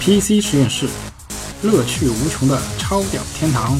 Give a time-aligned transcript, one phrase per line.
[0.00, 0.86] PC 实验室，
[1.66, 3.72] 乐趣无穷的超屌天堂。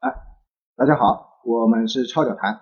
[0.00, 0.10] 哎
[0.76, 2.58] 大家好，我们是超屌谈。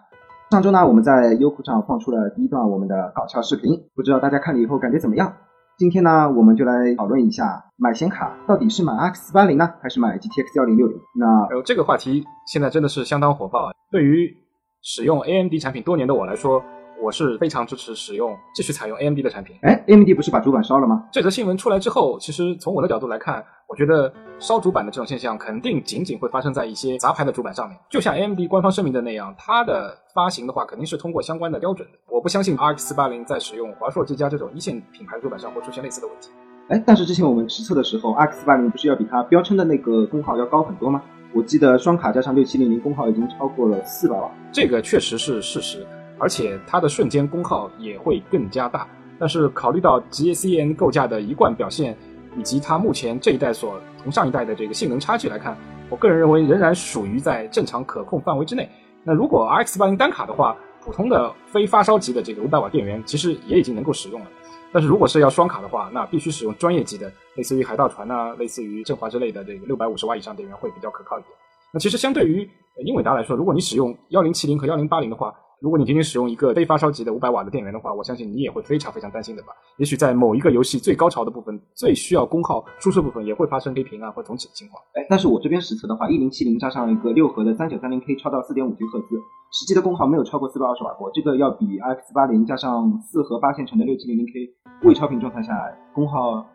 [0.51, 5.35] 上周呢，我们在优酷上放出了第一段我们的搞笑视频，不知道大家看了以后感觉怎么样？
[5.79, 10.96] 今天呢，我们就来讨论一下买显卡到底是买 RX 四八零呢，还是买 GTX 幺零六零？
[11.18, 13.73] 那呃，这个话题现在真的是相当火爆啊！
[13.91, 14.36] 对于
[14.82, 16.62] 使用 AMD 产品多年的我来说，
[17.02, 19.56] 我是非常支持使用继续采用 AMD 的产品。
[19.62, 21.04] 哎，AMD 不是把主板烧了吗？
[21.12, 27.79] 这则新闻出来之后，其实从我的角度来看，我觉得烧主板的这种现象肯定仅仅会发生在一些杂牌的主板上面。
[27.89, 31.98] 就像 AMD 官方声明的那样，它的发行的话肯定是通过相关的标准的。
[32.11, 36.30] 我不相信 RX 四八零在使用华硕、技嘉这种一线品牌主板上会出现类似的问题。
[36.69, 41.03] 哎，但是之前我们实测的时候，RX 四八零不是要比它标称的那个功耗要高很多吗？
[41.34, 44.30] 我记得双卡加上六七零零功耗已经超过了四百瓦。
[44.50, 45.86] 这个确实是事实，
[46.19, 48.86] 而且它的瞬间功耗也会更加大。
[49.19, 51.97] 但是考虑到 GACN 构架的一贯表现，
[52.36, 55.57] 以及它目前这一代所同上一代的这个性能差距来看，
[55.91, 58.69] 我个人认为仍然属于在正常可控范围之内。
[59.03, 64.27] 那如果 RX 4 8 0单卡的话，普通的非发烧级的这个五百瓦电源其实也已经能够使用了。
[64.73, 71.33] 但是如果是要双卡的话，那必须使用专业级的，类似于海盗船呐、类似于振华之类的这个六百五十瓦以上电源会比较可靠一点。
[71.73, 72.48] 那其实相对于
[72.85, 79.48] 英伟达来说，如果你使用幺零七零和幺零八零的话，如果你仅仅使用一个非发烧级的五百瓦的电源的话，我相信你也会非常非常担心的吧？
[79.78, 84.81] 也许在某一个游戏最高潮的部分、最需要功耗输出部分，也会发生黑屏啊或重启的情况。
[84.95, 89.17] 哎，但是我这边实测的话，一零七零加上一个六核的三九三零 K 超到四点五 G 赫兹，
[89.53, 95.53] 实际的功耗没有超过四百二十瓦过，这个要比 RX 八零加上四核八线程的六七零零 K 未超频状态下
[95.92, 96.47] 功耗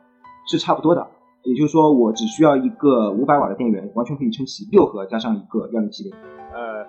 [0.50, 1.06] 是差不多的。
[1.44, 6.14] 也就是说，我只需要一个五百瓦的电源，完全可以撑起六核加上一个幺零七零。
[6.54, 6.88] 呃，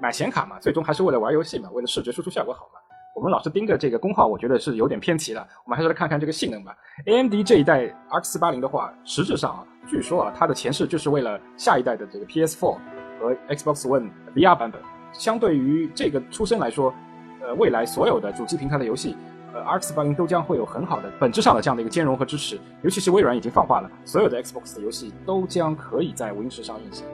[0.00, 2.80] 买显卡嘛，最终还是为了玩游戏嘛，为了视觉输出效果好嘛。
[3.14, 5.46] 我们老是盯着这个功耗，我觉得是有点偏题了。
[5.64, 6.76] 我们还是来看看这个性能吧。
[7.06, 12.76] AMD 这一代 RX 四八零的话，实质上啊，据说啊，它的前世就是为了下一代的这个 PS4
[13.18, 14.78] 和 Xbox One VR 版本。
[15.14, 16.92] 相对于这个出身来说，
[17.40, 19.16] 呃，未来所有的主机平台的游戏，
[19.54, 22.60] 呃，RX 八零都将会有很好的本质上的这样的一个兼容和支持。
[22.82, 27.06] 尤其是微软已经放话了，所有的 Xbox 的游戏都将可以在 Win 十上运行。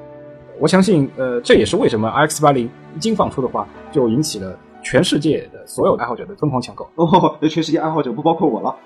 [0.62, 6.88] 我相信，呃，这也是为什么 RX 八零一经放出的话，就引起了全世界的所有爱好者的疯狂抢购。
[6.94, 8.76] 哦，那全世界爱好者不包括我了。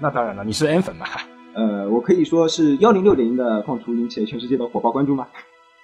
[0.00, 1.04] 那当然了，你是 N 粉嘛？
[1.52, 5.26] 呃，我可以说是幺零六零的放出引起了全世界的火爆关注吗？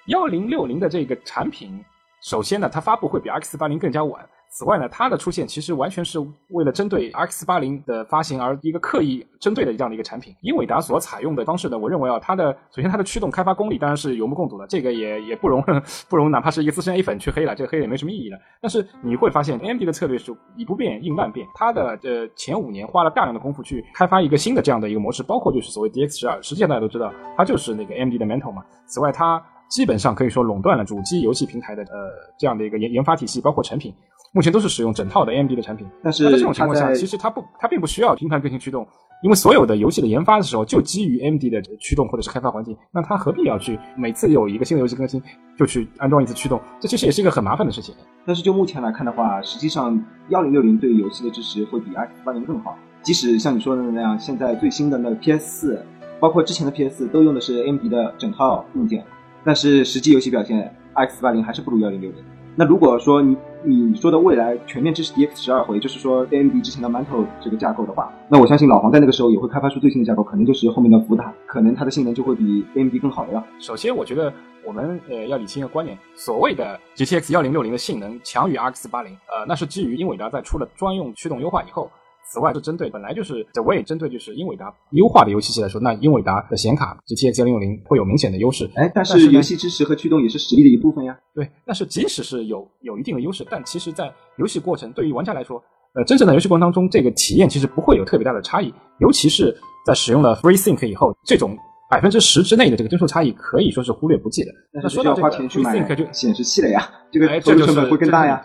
[0.06, 1.78] 幺零六零的这个产品，
[2.22, 4.26] 首先呢，它发布会比 RX 八零更加晚。
[4.56, 6.16] 此外呢，它的出现其实完全是
[6.50, 10.32] 为了针对 X 八零的发行而一个刻意针对的这样的一个产品。
[10.42, 15.60] 英伟达所采用的方式呢，我认为啊，它的首先它的驱动开发功力当然是有目共睹的，这个也也不容
[16.08, 18.38] 不容哪怕是一个资深 A 粉去黑了，这个黑也没什么意义了。
[18.60, 28.62] 但是你会发现，AMD 的策略是以不变应万变，它的呃前五年花了大量的功夫去开发一个新的这样的一个模式，包括就是所谓 DX 十二，实际上大家都知道，它就是那个 AMD 的 Mantle 嘛。
[28.86, 33.92] 此外，它基本上可以说垄断了主机游戏平台的呃这样的一个研研发体系，包括成品。
[34.34, 38.84] 目前都是使用整套的 AMD 的产品，但是在这种情况下，其实它不，它并不需要频繁更新驱动，
[39.22, 45.22] 因为所有的游戏的研发的时候就基于 AMD 的驱动或者是开发环境，那它何必要去每次有一个新的游戏更新
[45.56, 46.60] 就去安装一次驱动？
[46.80, 47.94] 这其实也是一个很麻烦的事情。
[48.26, 52.76] 但是就目前来看的话，实际上幺零六零对游戏的支持会比 RX 八零更好。
[53.02, 55.86] 即使像你说的那样，现在最新的那个 PS 四，
[56.18, 59.04] 包括之前的 PS 四都用的是 AMD 的整套硬件，
[59.44, 62.18] 但是实际游戏表现，RX 八零还是不如幺零六零。
[62.56, 73.44] 那如果说你你说的未来全面支持 DX 十二回，就是说 AMD 之前的 Mantle 这个架构的话，那我相信老黄在那个时候也会开发出最新的架构，可能就是后面的福塔，可能它的性能就会比 AMD 更好了呀。
[73.58, 74.32] 首先，我觉得
[74.64, 81.90] 我们呃要理清一个观念，所谓的 GTX 幺零六零的性能强于 RX 八零，呃，那是基于英伟达在出了专用驱动优化以后。
[82.26, 88.68] 此外，是针对本来就是 The Way 针对就是英伟达优化的游戏机来说，那英伟达的显卡 GTX 幺零六零会有明显的优势。
[88.74, 91.16] 哎，但是是游戏支持和驱动也是实力的一部分呀。
[91.34, 95.62] 对，但是即使是有有一定的优势，但其实在游戏过程对于玩家来说，
[95.94, 98.72] 呃，真正的游戏过程当中，这个体验其实不会有特别大的差异。
[98.98, 99.54] 尤其是
[99.86, 101.56] 在使用了 FreeSync 以后，这种
[101.90, 104.50] 百分之十之内的这个帧数差异可以说是忽略不计的。
[104.72, 108.44] 那说到这个花钱去买 FreeSync 就显示器了呀，这个成本会更大呀。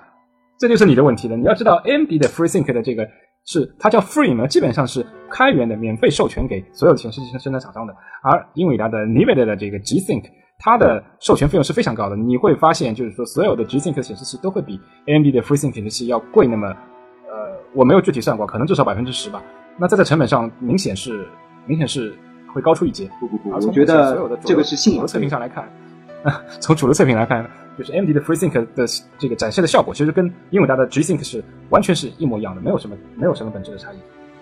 [0.59, 1.37] 这就是你的问题了。
[1.37, 3.07] 你要知道，AMD 的 FreeSync 的这个
[3.51, 7.95] 是它叫 Free 呢，基本上是开源的、免费授权给所有显示器生产厂商的。
[8.21, 10.23] 而英伟达的 NVIDIA 的这个 G-Sync，
[10.59, 12.15] 它的授权费用是非常高的。
[12.15, 19.41] 你会发现，就是说所有的 G-Sync 的显示器都会比 AMD 的 FreeSync 显示器要贵那么，呃，我没有具体算过，可能至少百分之十吧。
[19.79, 21.27] 那在这成本上，明显是
[21.65, 22.13] 明显是
[22.53, 23.09] 会高出一截。
[23.19, 25.67] 不不不，我觉得这个是信仰主流测评上来看，
[26.61, 28.85] 从主流测评来看，就是 AMD 的 FreeSync 的
[29.17, 33.97] 这个展现的效果，其实跟英伟达的 G-Sync 是完全是一模一样的，没有什么没有什么本质的差异。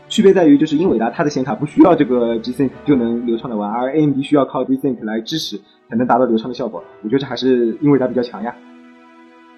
[0.09, 5.55] 区别在于就是英伟达它的显卡不需要这个 G-Sync 就能流畅的玩，而 AMD 需要靠 G-Sync 来支持
[5.87, 6.83] 才能达到流畅的效果。
[7.03, 8.55] 我觉得这还是英伟达比较强呀。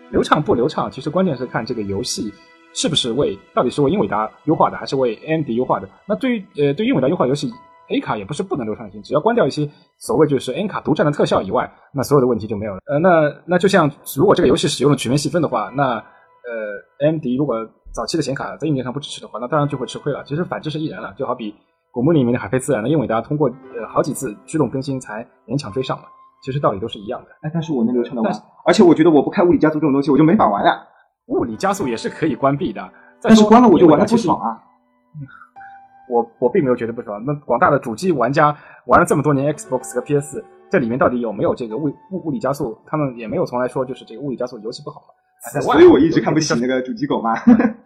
[0.09, 2.33] 流畅不流畅，其实关键是看这个游戏
[2.73, 5.87] 是不是为到底是为英伟达优化的，还是为 AMD 优化的。
[6.05, 7.49] 那对于呃对于英伟达优化游戏
[7.89, 12.80] ，A 卡也不是不能流畅性，只要关掉一些所谓就是 N 卡独占的特效以外，那所有的问题就没有了。
[12.86, 17.56] 呃，那那就像如果这个游戏使用了曲面细分的话，那呃 AMD 如果
[17.91, 20.24] 早期的显卡在硬件上不支持的话，那当然就会吃亏了。
[20.24, 21.53] 其实反之是亦然了，就好比
[21.91, 26.03] 古墓里面的海飞自然的英伟达通过呃好几次驱动更新才勉强追上了。
[26.41, 27.27] 其实道理都是一样的。
[27.41, 28.31] 哎，但是我能流畅的玩，
[28.65, 30.81] 而且我觉得我不开物理加速这种东西，我就没法玩呀。
[31.27, 32.89] 物理加速也是可以关闭的，
[33.21, 34.57] 但是关了我就玩的不爽啊。
[36.09, 37.23] 我我并没有觉得不爽。
[37.25, 42.77] 那广大的主机玩家玩了这么多年 Xbox 和 PS，这里面到底有没有这个物物物理加速？
[42.85, 45.01] 他们也没有从来说就是这个物理加速游戏不好。
[45.61, 47.33] 所以我一直看不起那个主机狗嘛。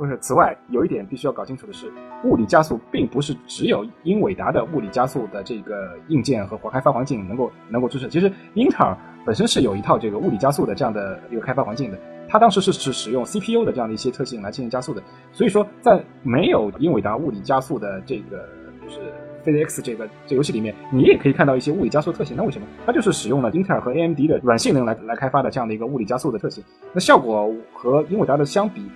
[0.00, 0.06] 不。
[0.06, 1.92] 是，此外有一点必须要搞清楚的是，
[2.24, 8.08] 物理加速并不是只有英伟达的物理加速的这个硬件和开发环境能够能够支持。
[8.08, 11.98] 其实英特尔本身是有一套这个物理加速的这样的一个开发环境的，
[12.28, 15.02] 它当时是是使用 CPU 的这样的一些特性来进行加速的。
[15.32, 18.48] 所以说，在没有英伟达物理加速的这个
[18.82, 19.00] 就是
[19.44, 22.36] 《飞 e X》这个这游戏里面，你也可以看到一些物理加速特性。
[22.36, 22.66] 那为什么？
[22.86, 26.64] 它就是使用了英特尔和 AMD 的软性能来来开发的这样的一个物理加速的特性。
[26.94, 28.90] 那效果和英伟达的相比。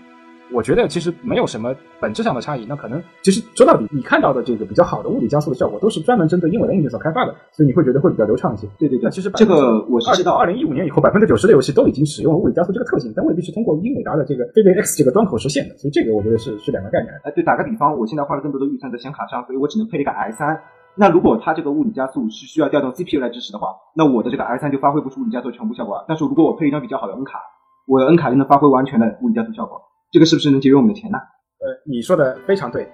[0.53, 8.69] 我觉得其实没有什么本质上的差异，那可能其实说到底，你看到的这个比较好的物理加速的效果，都是专门针对英伟达硬件所开发的，所以你会觉得会比较流畅一些。
[8.79, 17.13] 对对对，那其实这个我是知道，二零一五年以后，百分之九十的游戏都已经使用了物理加速这个特性，但未必是通过英伟达的这个飞飞 X 这个端口实现的，所以这个我觉得是是两个概念。
[17.25, 20.61] 哎，对，打个比方，我现在花了更多的预算在显卡上，所以我只能配一个 i 三。
[20.97, 26.05] 那如果它这个物理加速是需要调动 CPU 来支持的话，那我的这个 i 三就发挥不出物理加速全部效果。
[26.07, 27.41] 但是如果我配一张比较好的 N 卡，
[27.87, 29.81] 我的 N 卡就能发挥完全的物理加速效果。
[30.15, 31.19] 这个是不是能节约我们的钱呢？
[31.59, 32.87] 呃，你说的非常对，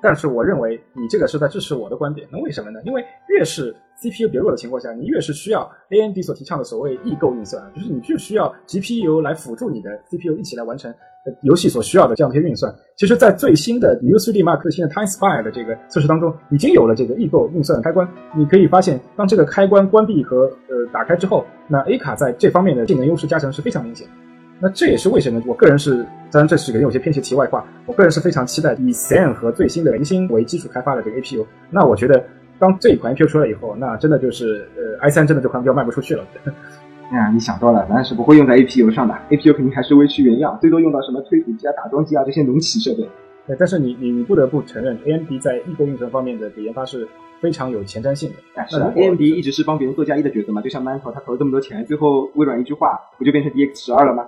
[0.00, 2.24] 但是我认为你这个是在支持我的观点。
[2.30, 2.78] 那为什么呢？
[2.84, 10.94] 因为越是 CPU 比弱的情况下，你越是需要 AMD 所提倡的所谓异构运算，就是你就需要 GPU 来辅助你的 CPU 一起来完成
[11.42, 12.72] 游戏所需要的这样一些运算。
[12.96, 18.08] 其实，在最新的 U3D Mark 最新的 TimeSpy 的这个测试当中，已经有了这个异构运算的开关。
[18.36, 24.06] 你可以发现，当这个开关关闭和呃打开之后，那 A 卡在这方面的性能优势加成是非常明显。
[24.60, 27.64] 那这也是为什么我个人是，当然这是肯定有些偏题题外话。
[27.86, 31.46] 我个人是非常期待以 Sen 和最新的明星为基础开发的这个 APU。
[31.70, 32.24] 那我觉得，
[32.58, 36.24] 当这一款 APU 出来以后，那真的就是呃 i 三真的这款就要卖不出去了。
[37.10, 43.08] 哎呀，你想多了，咱是不会用在 APU 上的，APU 肯定还是维持原样，最多用到什么推土机啊、打桩机啊这些农企设备。
[43.46, 47.08] 对，但是你你你不得不承认，AMD 在异构运算方面的研发是
[47.40, 48.36] 非常有前瞻性的。
[48.54, 54.26] 但是的，AMD 一直是帮别人做嫁衣的角色嘛，就像 Mantle 他投了这么多钱，最后微软一句话，不就变成 DX 十二了吗？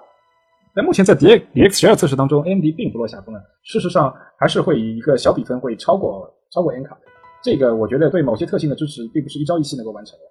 [0.75, 3.41] 但目前在 D D X 十二测试当中，AMD 并不落下风啊。
[3.63, 7.01] 事实上，还是会以一个小比分会超过超过 N 卡的。
[7.43, 10.25] 这个我觉得对某些特性的支持，并不是一朝一夕能够完成的。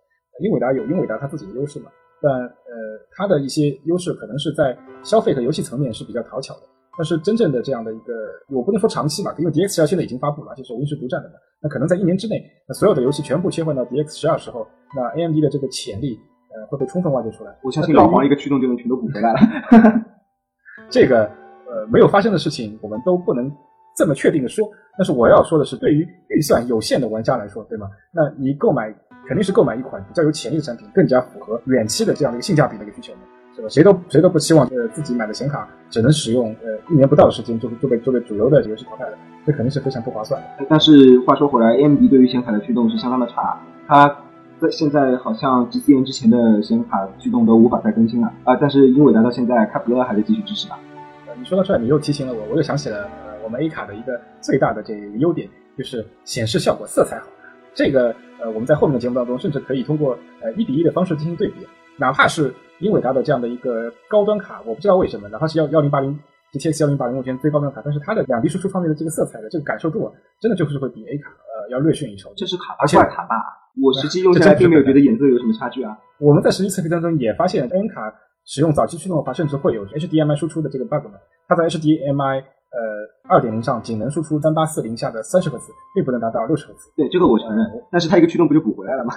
[0.45, 1.91] 英伟达有英伟达它自己的优势嘛，
[2.21, 2.47] 但呃，
[3.11, 6.61] 它的一些优势可能是在消费和游戏层面是比较讨巧的。
[6.97, 8.13] 但是真正的这样的一个，
[8.49, 11.35] 我不能说长期吧，因为 D X 十二现在已经发布了，而且是 Win 十独占的嘛。
[11.61, 14.65] 那可能在一年之内，那所有的游戏全部切换到 D X 十二时候，
[14.95, 16.17] 那 AMD 的这个潜力
[16.55, 17.57] 呃会被充分挖掘出来。
[17.63, 19.39] 我相信老黄一个驱动就能全都补回来了。
[20.89, 21.23] 这个
[21.67, 23.51] 呃没有发生的事情，我们都不能
[23.95, 24.67] 这么确定的说。
[24.97, 27.87] 但是我要说的是，对于预算有限的玩家来说，对吗？
[28.11, 28.93] 那你购买
[29.27, 33.19] 肯定是购买一款比较有潜力的产品，更加符合远期的这样的一个性价比的一个需求嘛，
[33.55, 33.69] 是吧？
[33.69, 40.65] 谁都谁都不希望呃自己买的显卡只能使用呃一年不到的时间就就被就被主流的游戏淘汰了，这肯定是非常不划算的。
[40.69, 44.07] 但是话说回来，AMD 对于显卡的驱动是相当的差，它
[44.59, 50.77] 在现在好像 G C N 之前的显卡驱动都无法再更新了啊，但是英伟达到现在开普勒还在继续支持吧。
[51.39, 57.27] 你说到这儿，你又提醒了我，我又想起了呃，我们 A 卡的一个最大的这个优点，就是显示效果色彩好。
[57.73, 61.65] 这个呃，我们在后面的节目当中，甚至可以通过呃一比一的方式进行对比。
[61.97, 66.17] 哪怕是英伟达的这样的一个高端卡，我不知道为什么，哪怕是幺幺零八零
[66.51, 72.33] GTX 幺零八零目前最高端卡，但是它的两 D 输出方面的这个色彩的这个感受度，啊，真的就是会比 A 卡呃要略逊一筹。
[72.35, 73.35] 这是卡而且卡吧？
[73.81, 75.97] 我实际用起来并没有觉得颜色有什么差距啊。
[76.17, 78.13] 我们在实际测评当中也发现，N 卡。
[78.49, 81.19] 使用早期驱动的话，甚至会有 HDMI 输出的这个 bug 呢。
[81.47, 82.79] 它在 HDMI 呃
[83.29, 86.91] 二点零上仅能输出三八四零下的三十赫兹，并不能达到六十赫兹。
[86.97, 87.63] 对，这个我承认。
[87.91, 89.13] 但是它一个驱动不就补回来了吗？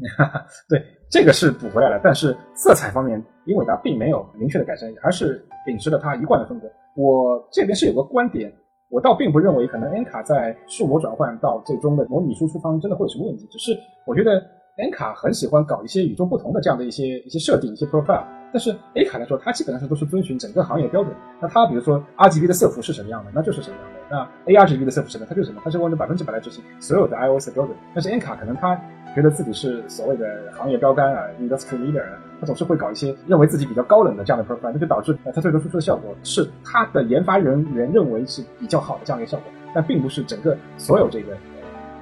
[0.70, 2.00] 对，这个是补回来了。
[2.02, 6.66] 但是色彩方面，英伟达并没有明确的改善，而是秉持了它一贯的风格。
[6.96, 8.50] 我这边是有个观点，
[8.90, 14.42] 我倒并不认为可能 N 卡在数模转换到最终的模拟输出方真的会有什么问题，只是我觉得
[14.78, 18.24] N 卡很喜欢搞一些与众不同的这样的一些一些设定、一些 profile。
[18.52, 21.14] 但是 A 卡来说，它基本上都是遵循整个行业标准。
[21.40, 24.28] 那它比如说 RGB 的色符是什么样的，那就是什么样的。
[24.46, 27.74] 那 ARGB 的色符什么，它就是什么，它是按照百分之百来执行所有的 iOS 标准。
[27.94, 28.78] 但是 N 卡可能它
[29.14, 32.04] 觉得自己是所谓的行业标杆啊，industry leader，
[32.40, 41.34] 它总是会搞一些认为自己比较高冷的这样的 profile，那就导致它最终输出的效果是它的研发人员认为是比较好的这样的一个效果，但并不是整个所有这个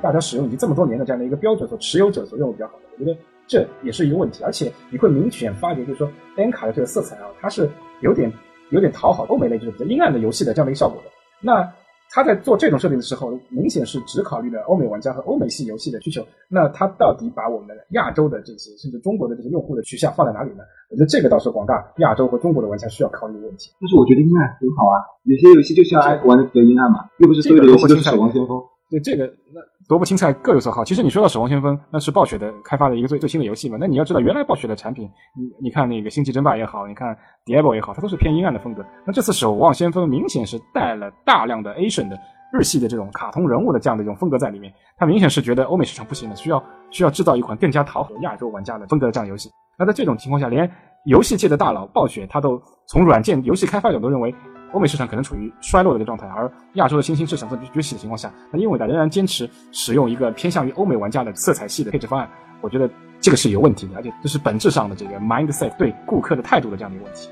[0.03, 2.81] 大家使用已经这么多年的这样的一个标准所持有者所认为比较好的。
[2.99, 3.17] 我觉得。
[3.51, 7.69] 这也是一个问题，而且你会明显发觉，就是说 N 卡的这个色彩啊，它是
[8.01, 8.33] 有点
[8.71, 11.11] 有点讨好欧美类就是比较阴暗的游戏的这样的一个效果的。
[11.41, 11.69] 那
[12.13, 16.25] 他在做这种设定的时候，明显是只考虑了欧美玩家和欧美系游戏的需求。
[16.49, 20.63] 那他到底把我们亚洲的这些甚至中国的这些用户的取向放在哪里呢？
[20.91, 23.73] 我觉得这个倒是广大亚洲和中国的玩家需要考虑的问题。
[23.81, 28.61] 但是我觉得阴暗很好啊，有些游戏就是要玩的比较阴暗嘛，又不是所有的游戏都是守望先锋。
[28.91, 29.61] 对这个那。
[29.89, 30.85] 萝卜青菜各有所好。
[30.85, 33.77] 其实你说到《守望先锋》，那是暴雪的开发的一个最最新的游戏嘛？
[33.81, 37.13] 那你要知道，原来暴雪的产品，你你看那个《星际争霸》也好，你看
[37.45, 38.87] 《Diablo》也好，它都是偏阴暗的风格。
[39.05, 42.17] 那这次《守望先锋》明显是带了大量的 Asian 的
[42.53, 44.73] 日系的这种卡通人物的这样的一种风格在里面。
[44.97, 49.51] 它明显是觉得欧美市场不行了，需要需要制造一款更加讨好亚洲玩家的风格的这样游戏。
[49.77, 50.71] 那在这种情况下，连
[51.05, 54.35] 游戏界的大佬暴雪，他都从软件游戏开发者都认为。
[54.73, 62.29] 欧美市场可能处于衰落的一个状态，而亚洲的新兴市场在崛起的情况下，那英伟达仍然坚持使用一个偏向于欧美玩家的色彩系的配置方案，
[62.61, 62.89] 我觉得
[63.19, 67.29] 这个是有问题的，而且这是本质上的这个 mindset 对顾客的态度的这样的一个问题。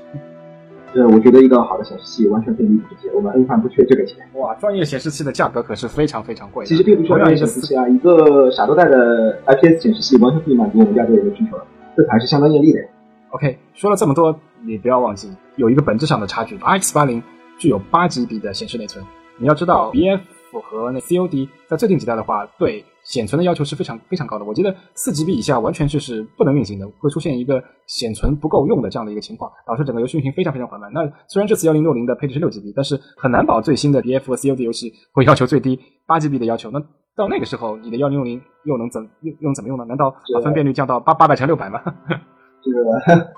[0.95, 4.17] 呃，我觉得一个好的显示器完全可以弥补这些，我们 N 饭不缺这个钱。
[4.33, 6.65] 哇，专业显示器的价格可是非常非常贵。
[6.65, 11.63] 其实并不需要专业显示器啊，一个傻豆带的 IPS 显示器完全可以满足我们亚洲人的需求了，
[11.95, 12.81] 这还是相当艳丽的。
[13.31, 17.21] OK，说了这么多，你不要忘记有一个本质上的差距，RX 八零
[17.59, 19.05] 具有八 GB 的显示内存。
[19.37, 20.19] 你要知道，BF
[20.63, 24.43] 和那 COD 在最近几代的话，对显存的要求是非常非常高的。
[24.45, 30.91] 我觉得四 GB 以下完全就是不能运行的，会出现一个显存不够用的这样的一个情况，导致整个游戏运行非常非常缓慢。
[30.91, 36.71] 那虽然这次幺零六零的配置是六 GB，但是很难保最新的 BF 和 COD 游戏会要求最低八 GB 的要求。
[36.71, 36.79] 那
[37.15, 39.85] 到那个时候，你的幺零六零又能怎又又能怎么用呢？
[39.85, 41.79] 难道把分辨率降到八八百乘六百吗？
[42.63, 43.31] 这 个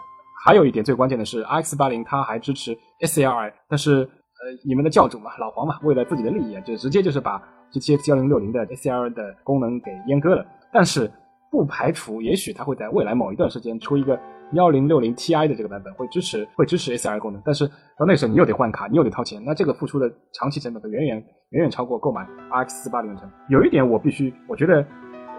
[0.43, 7.39] 还有一点最关键的是，RX 八零它还支持 SLI，但是呃，你们的教主嘛，老黄嘛，为了自己的利益，就直接就是把
[7.71, 10.43] GTX 幺零六零的 SLI 的功能给阉割了。
[10.73, 11.11] 但是
[11.51, 14.19] 不排除，也许它会在未来某一段时间出一个
[14.53, 17.39] 幺零六零 Ti 的这个版本，会支持会支持 SLI 功能。
[17.45, 21.17] 但是到那时候你又得换卡，你又得掏钱，那这个付出的长期成本会远远
[21.51, 23.39] 远远超过购买 RX 八零的成本。
[23.49, 24.83] 有一点我必须，我觉得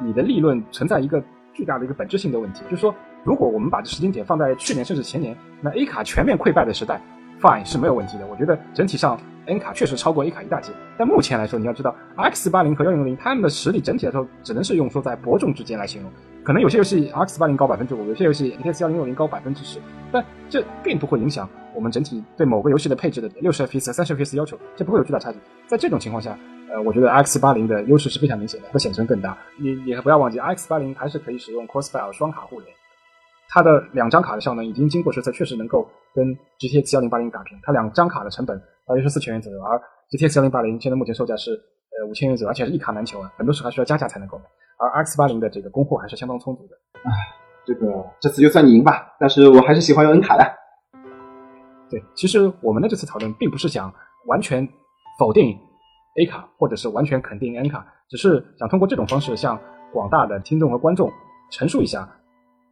[0.00, 1.20] 你的利润存在一个
[1.52, 2.94] 巨大的一个本质性的问题，就是说。
[3.24, 7.00] 如果我们把这时间点放在去年甚至前年，那 A 卡全面溃败的时代
[7.40, 8.26] ，Fine 是没有问题的。
[8.26, 10.72] 我觉得整体上 N 卡确实超过 A 卡一大截。
[10.98, 16.10] 但目前来说，你要知道，X 八零和幺零六零，它们的实力整体来说只能是用说在伯仲之间来形容。
[16.44, 19.78] 可能有些游戏 X 八零高百分之五，有些游戏 X 幺零六零高百分之十，
[20.10, 25.38] 但这并不会影响我们整体对某个游戏的配置的六十 FPS、三十 FPS 要求，这不会有巨大差距。
[25.68, 26.36] 在这种情况下，
[26.72, 29.38] 呃，我觉得 X 八零的优势是非常明显的，和显存更大。
[29.56, 32.72] 你你不要忘记，X 八零还是可以使用 Crossfire 双卡互联。
[33.48, 37.58] 它的两张卡的效能已经经过实测，确实能够跟 GTX 幺零八零打平。
[37.62, 39.80] 它两张卡的成本大约是四千元左右，而
[40.10, 44.44] GTX 幺零八零现在目前售价是呃五千元左右，而且是一卡难求啊，很多时候还需要加价才能购买。
[44.78, 46.76] 而 X 八零的这个供货还是相当充足的。
[47.04, 47.10] 唉，
[47.64, 47.86] 这个
[48.20, 50.44] 这次就算你赢吧，但是我还是喜欢用 N 卡的。
[51.90, 53.92] 对，其实我们的这次讨论并不是想
[54.26, 54.66] 完全
[55.18, 55.56] 否定
[56.18, 59.60] A 卡，或者是完全肯定 N 卡，只是想通过这种方式向
[59.92, 61.12] 广大的听众和观众
[61.50, 62.08] 陈述一下。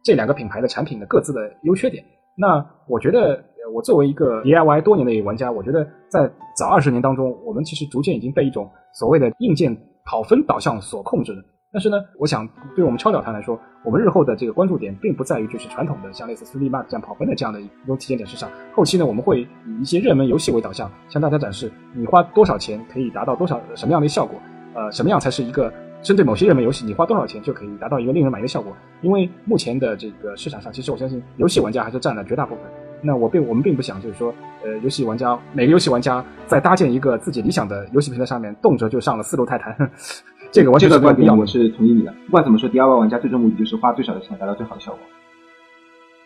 [0.03, 2.03] 这两个品牌的产品的各自的优缺点，
[2.35, 3.43] 那我觉得，
[3.73, 11.43] 我作为一个 DIY 多年的玩家，我觉得在早二十年当中，我们其实逐渐已经被一种所谓的硬件跑分导向所控制了。
[11.71, 18.49] 但是呢，我想对我们超鸟团来说，我们日后的这个关注点并不在于就是传统的像类似 3D Mark 这样跑分的这样的一种体验点之上。
[18.73, 24.37] 后期呢，我们会以一些热门游戏为导向，向大家展示你花多少钱可以达到多少什么样的效果，
[24.73, 25.71] 呃，什么样才是一个。
[26.01, 28.75] 针对某些热门游戏，你花多少钱就可以达到一个令人满意的效果？
[29.01, 32.63] 因为目前的这个市场上，其实我相信游戏玩家还是占了绝大部分。
[33.03, 39.75] 那我并我们并不想就是说，呃，游戏玩家每个游戏玩家在搭建一个自己理想的游戏平台上面，动辄就上了四路泰坦。
[40.51, 42.13] 这个完全这个观点我是同意你的。
[42.25, 44.99] 不管怎么说，DIY 玩家最终目的就是花最少的钱达到最好的效果。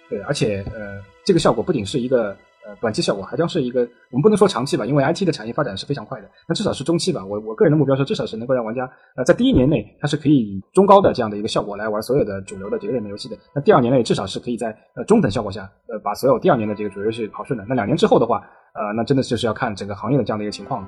[0.09, 2.35] 对，而且呃，这个效果不仅是一个。
[2.67, 6.27] 呃，短期效果还将是一个，我们不能说长期吧，因为 IT 的产业发展是非常快的。
[6.47, 13.37] 那至少是中期吧，我我个人的目标是，至少是能够让玩家呃在第一年内，它是可以以中高的这样的一个效果来玩所有的主流的这个热门游戏的。
[13.53, 17.63] 那第二年内至少是可以在呃中等效果下，呃把所有第二年的这个主流游戏跑顺的。
[17.69, 18.37] 那两年之后的话，
[18.73, 20.87] 呃那真的就是要看整个行业的这样的一个情况了。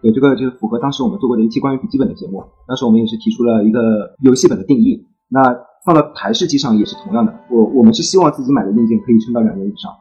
[0.00, 5.06] 对，这个就是符合当时我们做过的一期关于笔记本的节目，当时我们也是提出了一个游戏本的定义。
[5.28, 5.42] 那
[5.84, 7.32] 放到台式机上也是同样的。
[7.50, 9.92] 我我们是希望自己买的硬件可以撑到两年以上。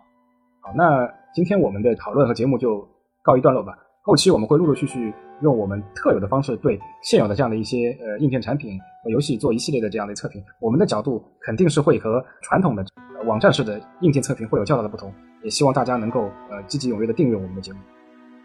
[0.75, 2.87] 那今天我们的讨论和节目就
[3.23, 3.77] 告一段落吧。
[4.01, 10.41] 后期我们会陆陆续续用我们特有的方式对现有的这样的一些呃硬件产品和游戏做一系列的这样的测评。
[10.59, 12.83] 我们的角度肯定是会和传统的
[13.25, 15.13] 网站式的硬件测评会有较大的不同。
[15.43, 17.79] 也希望大家能够呃积极踊跃的订阅我们的节目。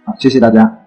[0.04, 0.83] 好，谢谢大家。